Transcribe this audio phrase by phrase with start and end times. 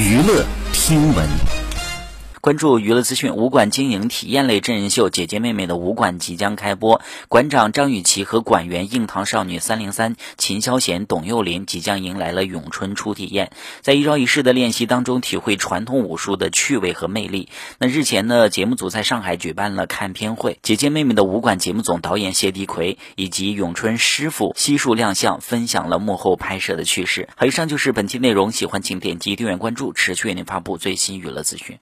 [0.00, 1.59] 娱乐听闻。
[2.40, 7.02] 关注娱乐资讯，武馆经营体验类真人秀《姐姐妹妹的武馆》即将开播。
[7.28, 13.52] 馆长张雨绮和馆员硬糖少女三零三、秦霄贤、董又霖即将迎来了咏春初体验，
[13.82, 17.50] 在一招一式的练习当中，体会传统武术的趣味和魅力。
[17.78, 27.28] 那日前呢，节目组在上海举办了看片会，《姐姐妹妹的武馆》节目总导演谢迪奎以及咏春师傅悉数亮相，分享了幕后拍摄的趣事。
[27.36, 31.76] 好，以上就是本期内容，喜欢请点击订阅关注，持续为您发布最新娱乐资讯。